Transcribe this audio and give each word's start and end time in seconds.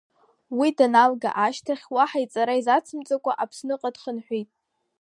Уи 0.57 0.69
даналга 0.77 1.31
ашьҭахь 1.45 1.85
уаҳа 1.95 2.19
иҵара 2.23 2.53
изацымҵакәа 2.59 3.33
Аԥсныҟа 3.43 3.89
дхынҳәит. 3.95 4.49